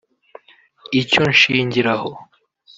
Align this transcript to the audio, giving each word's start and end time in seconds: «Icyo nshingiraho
«Icyo 1.01 1.21
nshingiraho 1.33 2.09